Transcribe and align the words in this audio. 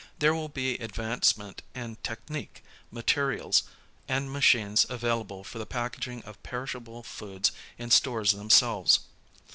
There 0.17 0.33
will 0.33 0.49
be 0.49 0.79
advance 0.79 1.37
ment 1.37 1.61
in 1.75 1.97
technique, 1.97 2.63
materials, 2.89 3.61
and 4.07 4.31
machines 4.33 4.83
available 4.89 5.43
for 5.43 5.59
the 5.59 5.67
packaging 5.67 6.23
of 6.23 6.41
perishable 6.41 7.03
foods 7.03 7.51
in 7.77 7.91
stores 7.91 8.31
themselves. 8.31 9.01